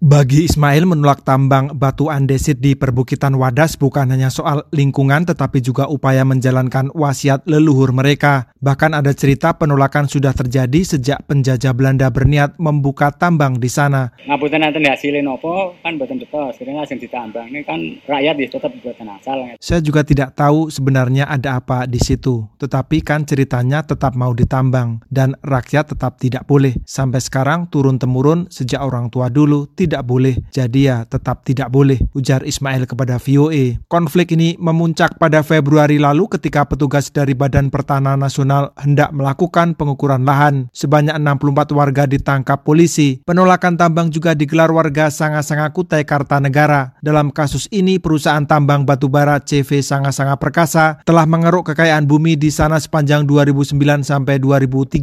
Bagi 0.00 0.48
Ismail 0.48 0.88
menolak 0.88 1.28
tambang 1.28 1.76
batu 1.76 2.08
andesit 2.08 2.56
di 2.56 2.72
perbukitan 2.72 3.36
Wadas 3.36 3.76
bukan 3.76 4.08
hanya 4.08 4.32
soal 4.32 4.64
lingkungan 4.72 5.28
tetapi 5.28 5.60
juga 5.60 5.92
upaya 5.92 6.24
menjalankan 6.24 6.88
wasiat 6.96 7.44
leluhur 7.44 7.92
mereka. 7.92 8.48
Bahkan 8.64 8.96
ada 8.96 9.12
cerita 9.12 9.60
penolakan 9.60 10.08
sudah 10.08 10.32
terjadi 10.32 10.96
sejak 10.96 11.28
penjajah 11.28 11.76
Belanda 11.76 12.08
berniat 12.08 12.56
membuka 12.56 13.12
tambang 13.12 13.60
di 13.60 13.68
sana. 13.68 14.16
Ngapunten 14.24 14.64
nanti 14.64 14.80
hasilin 14.80 15.28
opo 15.28 15.76
kan 15.84 16.00
buatan 16.00 16.16
betul, 16.16 16.48
sering 16.56 16.80
langsung 16.80 16.96
ditambang. 16.96 17.52
Ini 17.52 17.60
kan 17.68 17.80
rakyat 18.08 18.40
ya 18.40 18.48
tetap 18.56 18.72
buatan 18.80 19.08
asal. 19.20 19.36
Saya 19.60 19.84
juga 19.84 20.00
tidak 20.00 20.32
tahu 20.32 20.72
sebenarnya 20.72 21.28
ada 21.28 21.60
apa 21.60 21.84
di 21.84 22.00
situ. 22.00 22.48
Tetapi 22.56 23.04
kan 23.04 23.28
ceritanya 23.28 23.84
tetap 23.84 24.16
mau 24.16 24.32
ditambang 24.32 25.04
dan 25.12 25.36
rakyat 25.44 25.92
tetap 25.92 26.16
tidak 26.16 26.48
boleh. 26.48 26.72
Sampai 26.88 27.20
sekarang 27.20 27.68
turun-temurun 27.68 28.48
sejak 28.48 28.80
orang 28.80 29.12
tua 29.12 29.28
dulu 29.28 29.68
tidak 29.76 29.89
tidak 29.90 30.06
boleh, 30.06 30.38
jadi 30.54 30.80
ya 30.80 30.96
tetap 31.02 31.42
tidak 31.42 31.66
boleh, 31.74 31.98
ujar 32.14 32.46
Ismail 32.46 32.86
kepada 32.86 33.18
VOA. 33.18 33.82
Konflik 33.90 34.38
ini 34.38 34.54
memuncak 34.54 35.18
pada 35.18 35.42
Februari 35.42 35.98
lalu 35.98 36.30
ketika 36.30 36.62
petugas 36.62 37.10
dari 37.10 37.34
Badan 37.34 37.74
Pertanahan 37.74 38.22
Nasional 38.22 38.70
hendak 38.78 39.10
melakukan 39.10 39.74
pengukuran 39.74 40.22
lahan. 40.22 40.70
Sebanyak 40.70 41.16
64 41.18 41.72
warga 41.72 42.04
ditangkap 42.06 42.62
polisi. 42.62 43.18
Penolakan 43.26 43.80
tambang 43.80 44.12
juga 44.12 44.36
digelar 44.36 44.70
warga 44.70 45.08
Sanga-Sanga 45.08 45.72
Kutai 45.72 46.06
Kartanegara. 46.06 46.94
Dalam 47.00 47.32
kasus 47.32 47.66
ini, 47.72 47.96
perusahaan 47.96 48.44
tambang 48.44 48.84
batubara 48.84 49.40
CV 49.40 49.80
Sanga-Sanga 49.80 50.36
Perkasa 50.36 51.00
telah 51.08 51.24
mengeruk 51.24 51.72
kekayaan 51.72 52.04
bumi 52.04 52.36
di 52.36 52.52
sana 52.52 52.76
sepanjang 52.76 53.24
2009 53.24 54.04
sampai 54.04 54.36
2013. 54.38 55.00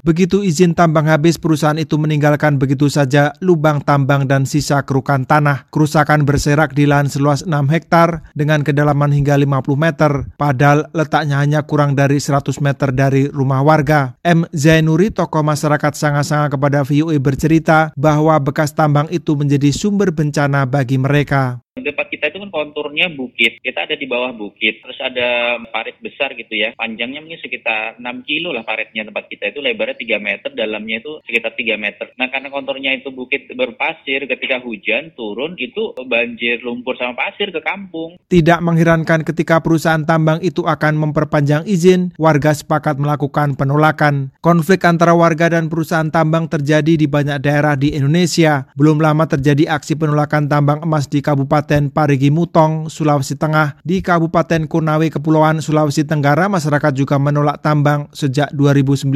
Begitu 0.00 0.46
izin 0.46 0.72
tambang 0.78 1.10
habis, 1.10 1.36
perusahaan 1.36 1.76
itu 1.76 1.98
meninggalkan 1.98 2.56
begitu 2.56 2.86
saja 2.86 3.34
lubang 3.42 3.82
tambang 3.82 4.13
tambang 4.14 4.30
dan 4.30 4.42
sisa 4.46 4.86
kerukan 4.86 5.26
tanah. 5.26 5.66
Kerusakan 5.74 6.22
berserak 6.22 6.70
di 6.70 6.86
lahan 6.86 7.10
seluas 7.10 7.42
6 7.42 7.50
hektar 7.66 8.30
dengan 8.38 8.62
kedalaman 8.62 9.10
hingga 9.10 9.34
50 9.34 9.74
meter, 9.74 10.30
padahal 10.38 10.86
letaknya 10.94 11.42
hanya 11.42 11.66
kurang 11.66 11.98
dari 11.98 12.22
100 12.22 12.62
meter 12.62 12.94
dari 12.94 13.26
rumah 13.26 13.66
warga. 13.66 14.14
M. 14.22 14.46
Zainuri, 14.54 15.10
tokoh 15.10 15.42
masyarakat 15.42 15.92
Sanga-Sanga 15.98 16.54
kepada 16.54 16.86
VOA 16.86 17.18
bercerita 17.18 17.90
bahwa 17.98 18.38
bekas 18.38 18.70
tambang 18.70 19.10
itu 19.10 19.34
menjadi 19.34 19.74
sumber 19.74 20.14
bencana 20.14 20.62
bagi 20.62 20.94
mereka 20.94 21.63
tempat 21.74 22.06
kita 22.06 22.30
itu 22.30 22.38
kan 22.38 22.50
konturnya 22.54 23.10
bukit. 23.10 23.58
Kita 23.58 23.82
ada 23.90 23.98
di 23.98 24.06
bawah 24.06 24.30
bukit. 24.30 24.78
Terus 24.78 24.98
ada 25.02 25.58
parit 25.74 25.98
besar 25.98 26.30
gitu 26.38 26.54
ya. 26.54 26.70
Panjangnya 26.78 27.18
mungkin 27.18 27.42
sekitar 27.42 27.98
6 27.98 28.22
kilo 28.22 28.54
lah 28.54 28.62
paritnya 28.62 29.02
tempat 29.02 29.26
kita 29.26 29.50
itu. 29.50 29.58
Lebarnya 29.58 29.98
3 29.98 30.22
meter, 30.22 30.50
dalamnya 30.54 31.02
itu 31.02 31.18
sekitar 31.26 31.58
3 31.58 31.74
meter. 31.74 32.14
Nah 32.14 32.30
karena 32.30 32.54
konturnya 32.54 32.94
itu 32.94 33.10
bukit 33.10 33.50
berpasir, 33.50 34.30
ketika 34.30 34.62
hujan 34.62 35.10
turun 35.18 35.58
itu 35.58 35.98
banjir 36.06 36.62
lumpur 36.62 36.94
sama 36.94 37.18
pasir 37.18 37.50
ke 37.50 37.58
kampung. 37.58 38.22
Tidak 38.30 38.62
mengherankan 38.62 39.26
ketika 39.26 39.58
perusahaan 39.58 40.06
tambang 40.06 40.38
itu 40.46 40.62
akan 40.62 40.94
memperpanjang 41.10 41.66
izin, 41.66 42.14
warga 42.22 42.54
sepakat 42.54 43.02
melakukan 43.02 43.58
penolakan. 43.58 44.30
Konflik 44.38 44.86
antara 44.86 45.18
warga 45.18 45.50
dan 45.50 45.66
perusahaan 45.66 46.06
tambang 46.06 46.46
terjadi 46.46 46.94
di 46.94 47.10
banyak 47.10 47.42
daerah 47.42 47.74
di 47.74 47.98
Indonesia. 47.98 48.70
Belum 48.78 49.02
lama 49.02 49.26
terjadi 49.26 49.74
aksi 49.74 49.98
penolakan 49.98 50.46
tambang 50.46 50.78
emas 50.78 51.10
di 51.10 51.18
Kabupaten 51.18 51.63
Kabupaten 51.64 51.88
Parigi 51.96 52.28
Mutong, 52.28 52.92
Sulawesi 52.92 53.40
Tengah. 53.40 53.80
Di 53.80 54.04
Kabupaten 54.04 54.68
Konawe 54.68 55.08
Kepulauan 55.08 55.64
Sulawesi 55.64 56.04
Tenggara, 56.04 56.44
masyarakat 56.52 56.92
juga 56.92 57.16
menolak 57.16 57.64
tambang 57.64 58.12
sejak 58.12 58.52
2019. 58.52 59.08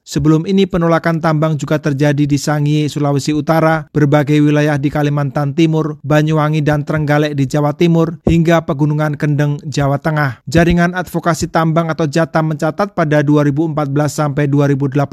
Sebelum 0.00 0.48
ini 0.48 0.64
penolakan 0.64 1.20
tambang 1.20 1.60
juga 1.60 1.76
terjadi 1.76 2.24
di 2.24 2.40
Sangi, 2.40 2.88
Sulawesi 2.88 3.36
Utara, 3.36 3.84
berbagai 3.92 4.40
wilayah 4.40 4.80
di 4.80 4.88
Kalimantan 4.88 5.52
Timur, 5.52 6.00
Banyuwangi 6.00 6.64
dan 6.64 6.88
Trenggalek 6.88 7.36
di 7.36 7.44
Jawa 7.44 7.76
Timur, 7.76 8.16
hingga 8.24 8.64
Pegunungan 8.64 9.20
Kendeng, 9.20 9.60
Jawa 9.68 10.00
Tengah. 10.00 10.40
Jaringan 10.48 10.96
Advokasi 10.96 11.52
Tambang 11.52 11.92
atau 11.92 12.08
Jatam 12.08 12.56
mencatat 12.56 12.96
pada 12.96 13.20
2014 13.20 13.76
sampai 14.08 14.48
2018 14.48 15.04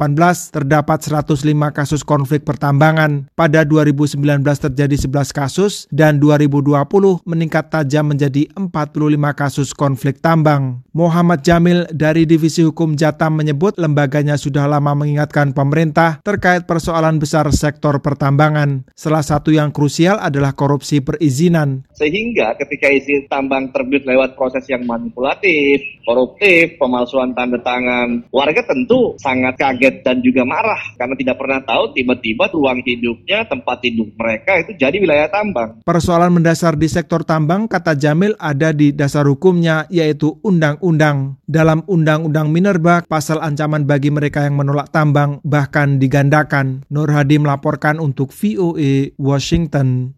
terdapat 0.48 0.98
105 1.04 1.36
kasus 1.76 2.00
konflik 2.00 2.48
pertambangan. 2.48 3.28
Pada 3.36 3.60
2019 3.68 4.16
terjadi 4.56 4.96
11 4.96 5.36
kasus 5.36 5.84
dan 5.92 6.16
2020 6.16 6.61
2020 6.62 7.26
meningkat 7.26 7.68
tajam 7.68 8.14
menjadi 8.14 8.48
45 8.54 8.94
kasus 9.34 9.68
konflik 9.74 10.22
tambang. 10.22 10.86
Muhammad 10.92 11.42
Jamil 11.42 11.88
dari 11.90 12.28
Divisi 12.28 12.62
Hukum 12.62 12.94
Jatam 12.94 13.40
menyebut 13.40 13.80
lembaganya 13.80 14.38
sudah 14.38 14.68
lama 14.70 14.92
mengingatkan 14.92 15.56
pemerintah 15.56 16.20
terkait 16.20 16.68
persoalan 16.68 17.16
besar 17.16 17.48
sektor 17.50 17.98
pertambangan. 17.98 18.84
Salah 18.92 19.24
satu 19.24 19.50
yang 19.50 19.72
krusial 19.72 20.20
adalah 20.20 20.52
korupsi 20.52 21.00
perizinan. 21.00 21.88
Sehingga 21.96 22.54
ketika 22.60 22.92
izin 22.92 23.26
tambang 23.32 23.72
terbit 23.72 24.04
lewat 24.04 24.36
proses 24.36 24.68
yang 24.68 24.84
manipulatif, 24.84 25.80
koruptif, 26.04 26.76
pemalsuan 26.76 27.32
tanda 27.32 27.56
tangan, 27.64 28.28
warga 28.28 28.60
tentu 28.68 29.16
sangat 29.16 29.56
kaget 29.56 30.04
dan 30.04 30.20
juga 30.20 30.44
marah 30.44 30.80
karena 31.00 31.16
tidak 31.16 31.40
pernah 31.40 31.60
tahu 31.64 31.96
tiba-tiba 31.96 32.52
ruang 32.52 32.84
hidupnya, 32.84 33.48
tempat 33.48 33.80
hidup 33.80 34.12
mereka 34.20 34.60
itu 34.60 34.76
jadi 34.76 34.96
wilayah 35.00 35.32
tambang. 35.32 35.80
Persoalan 35.88 36.36
mendasar 36.36 36.51
dasar 36.52 36.76
di 36.76 36.84
sektor 36.84 37.24
tambang, 37.24 37.64
kata 37.64 37.96
Jamil, 37.96 38.36
ada 38.36 38.76
di 38.76 38.92
dasar 38.92 39.24
hukumnya, 39.24 39.88
yaitu 39.88 40.36
undang-undang. 40.44 41.40
Dalam 41.48 41.80
undang-undang 41.88 42.52
Minerba, 42.52 43.00
pasal 43.08 43.40
ancaman 43.40 43.88
bagi 43.88 44.12
mereka 44.12 44.44
yang 44.44 44.60
menolak 44.60 44.92
tambang 44.92 45.40
bahkan 45.48 45.96
digandakan. 45.96 46.84
Nur 46.92 47.08
Hadi 47.08 47.40
melaporkan 47.40 47.96
untuk 48.04 48.36
VOA 48.36 49.16
Washington. 49.16 50.10